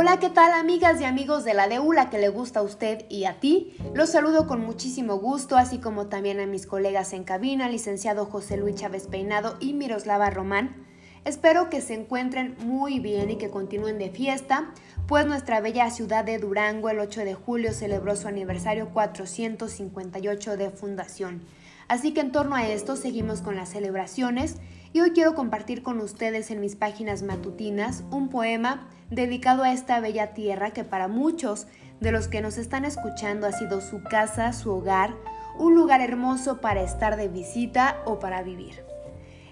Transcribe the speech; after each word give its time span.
Hola, 0.00 0.20
¿qué 0.20 0.30
tal 0.30 0.52
amigas 0.52 1.00
y 1.00 1.04
amigos 1.04 1.42
de 1.42 1.54
la 1.54 1.66
Deula 1.66 2.08
que 2.08 2.20
le 2.20 2.28
gusta 2.28 2.60
a 2.60 2.62
usted 2.62 3.04
y 3.08 3.24
a 3.24 3.40
ti? 3.40 3.74
Los 3.94 4.10
saludo 4.10 4.46
con 4.46 4.64
muchísimo 4.64 5.16
gusto, 5.16 5.56
así 5.56 5.78
como 5.78 6.06
también 6.06 6.38
a 6.38 6.46
mis 6.46 6.68
colegas 6.68 7.12
en 7.14 7.24
cabina, 7.24 7.68
licenciado 7.68 8.24
José 8.24 8.56
Luis 8.56 8.76
Chávez 8.76 9.08
Peinado 9.08 9.56
y 9.58 9.72
Miroslava 9.72 10.30
Román. 10.30 10.86
Espero 11.24 11.68
que 11.68 11.80
se 11.80 11.94
encuentren 11.94 12.54
muy 12.60 13.00
bien 13.00 13.32
y 13.32 13.38
que 13.38 13.50
continúen 13.50 13.98
de 13.98 14.10
fiesta, 14.10 14.72
pues 15.08 15.26
nuestra 15.26 15.60
bella 15.60 15.90
ciudad 15.90 16.24
de 16.24 16.38
Durango 16.38 16.90
el 16.90 17.00
8 17.00 17.24
de 17.24 17.34
julio 17.34 17.72
celebró 17.72 18.14
su 18.14 18.28
aniversario 18.28 18.90
458 18.90 20.56
de 20.56 20.70
fundación. 20.70 21.42
Así 21.88 22.14
que 22.14 22.20
en 22.20 22.30
torno 22.30 22.54
a 22.54 22.68
esto 22.68 22.94
seguimos 22.94 23.40
con 23.40 23.56
las 23.56 23.70
celebraciones 23.70 24.58
y 24.92 25.00
hoy 25.00 25.10
quiero 25.10 25.34
compartir 25.34 25.82
con 25.82 26.00
ustedes 26.00 26.50
en 26.50 26.60
mis 26.60 26.76
páginas 26.76 27.22
matutinas 27.22 28.04
un 28.10 28.28
poema 28.28 28.88
dedicado 29.10 29.62
a 29.62 29.72
esta 29.72 30.00
bella 30.00 30.32
tierra 30.34 30.70
que 30.70 30.84
para 30.84 31.08
muchos 31.08 31.66
de 32.00 32.12
los 32.12 32.28
que 32.28 32.40
nos 32.40 32.58
están 32.58 32.84
escuchando 32.84 33.46
ha 33.46 33.52
sido 33.52 33.80
su 33.80 34.02
casa, 34.02 34.52
su 34.52 34.70
hogar, 34.70 35.14
un 35.58 35.74
lugar 35.74 36.00
hermoso 36.00 36.60
para 36.60 36.82
estar 36.82 37.16
de 37.16 37.28
visita 37.28 38.00
o 38.04 38.18
para 38.18 38.42
vivir. 38.42 38.84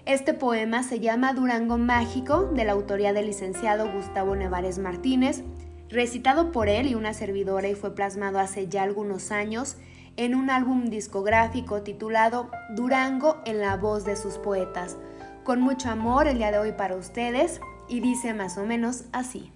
Este 0.05 0.33
poema 0.33 0.83
se 0.83 1.01
llama 1.01 1.33
Durango 1.33 1.77
Mágico, 1.77 2.43
de 2.43 2.63
la 2.63 2.71
autoría 2.71 3.11
del 3.11 3.27
licenciado 3.27 3.91
Gustavo 3.91 4.35
Nevares 4.35 4.79
Martínez, 4.79 5.43
recitado 5.89 6.51
por 6.51 6.69
él 6.69 6.87
y 6.87 6.95
una 6.95 7.13
servidora 7.13 7.67
y 7.67 7.75
fue 7.75 7.93
plasmado 7.93 8.39
hace 8.39 8.67
ya 8.67 8.83
algunos 8.83 9.31
años 9.31 9.75
en 10.15 10.33
un 10.33 10.49
álbum 10.49 10.85
discográfico 10.85 11.83
titulado 11.83 12.49
Durango 12.75 13.37
en 13.45 13.59
la 13.59 13.75
voz 13.75 14.05
de 14.05 14.15
sus 14.15 14.37
poetas. 14.37 14.97
Con 15.47 15.61
mucho 15.61 15.89
amor 15.89 16.27
el 16.27 16.39
día 16.39 16.51
de 16.51 16.57
hoy 16.57 16.73
para 16.73 16.97
ustedes, 16.97 17.61
y 17.87 18.01
dice 18.01 18.33
más 18.33 18.57
o 18.57 18.65
menos 18.65 19.05
así. 19.13 19.49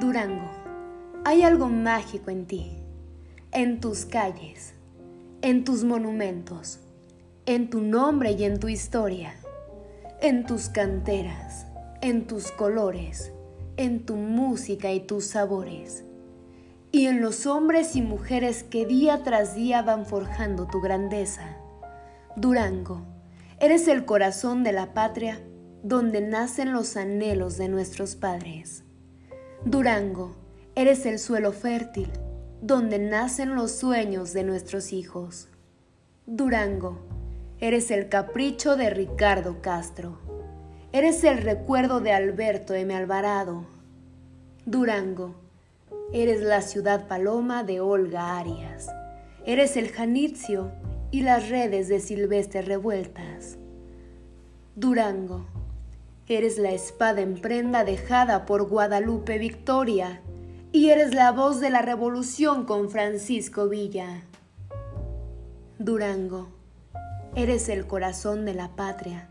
Durango, 0.00 0.50
hay 1.24 1.44
algo 1.44 1.68
mágico 1.68 2.32
en 2.32 2.46
ti, 2.46 2.72
en 3.52 3.78
tus 3.78 4.04
calles, 4.04 4.74
en 5.42 5.62
tus 5.62 5.84
monumentos, 5.84 6.80
en 7.46 7.70
tu 7.70 7.80
nombre 7.80 8.32
y 8.32 8.42
en 8.42 8.58
tu 8.58 8.66
historia, 8.66 9.36
en 10.20 10.44
tus 10.44 10.70
canteras, 10.70 11.68
en 12.00 12.26
tus 12.26 12.50
colores, 12.50 13.30
en 13.76 14.04
tu 14.04 14.16
música 14.16 14.90
y 14.90 14.98
tus 14.98 15.26
sabores, 15.26 16.02
y 16.90 17.06
en 17.06 17.20
los 17.20 17.46
hombres 17.46 17.94
y 17.94 18.02
mujeres 18.02 18.64
que 18.64 18.86
día 18.86 19.22
tras 19.22 19.54
día 19.54 19.82
van 19.82 20.04
forjando 20.04 20.66
tu 20.66 20.80
grandeza. 20.80 21.58
Durango, 22.34 23.17
eres 23.60 23.88
el 23.88 24.04
corazón 24.04 24.62
de 24.62 24.72
la 24.72 24.94
patria 24.94 25.40
donde 25.82 26.20
nacen 26.20 26.72
los 26.72 26.96
anhelos 26.96 27.56
de 27.56 27.68
nuestros 27.68 28.14
padres. 28.14 28.84
Durango, 29.64 30.36
eres 30.76 31.06
el 31.06 31.18
suelo 31.18 31.52
fértil, 31.52 32.08
donde 32.60 32.98
nacen 32.98 33.54
los 33.54 33.72
sueños 33.72 34.32
de 34.32 34.44
nuestros 34.44 34.92
hijos. 34.92 35.48
Durango, 36.26 37.00
eres 37.58 37.90
el 37.90 38.08
capricho 38.08 38.76
de 38.76 38.90
Ricardo 38.90 39.60
Castro. 39.60 40.18
Eres 40.92 41.24
el 41.24 41.38
recuerdo 41.38 42.00
de 42.00 42.12
Alberto 42.12 42.74
M. 42.74 42.94
Alvarado. 42.94 43.66
Durango, 44.66 45.34
eres 46.12 46.42
la 46.42 46.62
ciudad 46.62 47.08
paloma 47.08 47.64
de 47.64 47.80
Olga 47.80 48.38
Arias. 48.38 48.88
Eres 49.44 49.76
el 49.76 49.90
janitzio 49.90 50.72
y 51.10 51.22
las 51.22 51.48
redes 51.48 51.88
de 51.88 52.00
Silvestre 52.00 52.62
revueltas. 52.62 53.58
Durango, 54.76 55.46
Eres 56.30 56.58
la 56.58 56.72
espada 56.72 57.22
en 57.22 57.40
prenda 57.40 57.84
dejada 57.84 58.44
por 58.44 58.68
Guadalupe 58.68 59.38
Victoria 59.38 60.20
y 60.72 60.90
eres 60.90 61.14
la 61.14 61.32
voz 61.32 61.58
de 61.58 61.70
la 61.70 61.80
revolución 61.80 62.66
con 62.66 62.90
Francisco 62.90 63.66
Villa. 63.70 64.24
Durango, 65.78 66.48
eres 67.34 67.70
el 67.70 67.86
corazón 67.86 68.44
de 68.44 68.52
la 68.52 68.76
patria, 68.76 69.30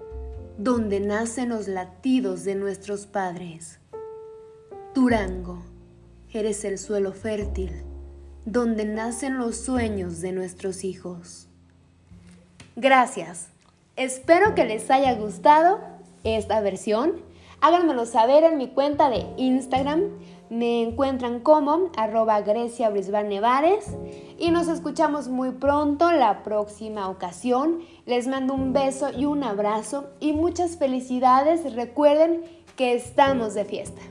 donde 0.58 1.00
nacen 1.00 1.50
los 1.50 1.68
latidos 1.68 2.44
de 2.44 2.56
nuestros 2.56 3.06
padres. 3.06 3.80
Durango, 4.96 5.62
eres 6.34 6.66
el 6.66 6.80
suelo 6.80 7.14
fértil, 7.14 7.84
donde 8.46 8.86
nacen 8.86 9.38
los 9.38 9.56
sueños 9.56 10.20
de 10.22 10.32
nuestros 10.32 10.84
hijos. 10.84 11.47
Gracias. 12.80 13.50
Espero 13.96 14.54
que 14.54 14.64
les 14.64 14.92
haya 14.92 15.16
gustado 15.16 15.80
esta 16.24 16.62
versión. 16.62 17.14
Háganmelo 17.60 18.06
saber 18.06 18.44
en 18.44 18.60
mi 18.60 18.68
cuenta 18.68 19.10
de 19.10 19.26
Instagram. 19.38 20.04
Me 20.52 20.84
encuentran 20.84 21.40
como 21.40 21.90
arroba 21.98 22.42
Grecia 22.42 22.92
Nevares 22.92 23.88
y 24.38 24.52
nos 24.52 24.68
escuchamos 24.68 25.28
muy 25.28 25.54
pronto 25.54 26.12
la 26.12 26.44
próxima 26.44 27.10
ocasión. 27.10 27.80
Les 28.06 28.28
mando 28.28 28.54
un 28.54 28.74
beso 28.74 29.10
y 29.12 29.26
un 29.26 29.44
abrazo 29.44 30.12
y 30.20 30.34
muchas 30.34 30.78
felicidades. 30.78 31.74
Recuerden 31.74 32.44
que 32.76 32.94
estamos 32.94 33.56
de 33.56 33.66
fiesta. 33.66 34.04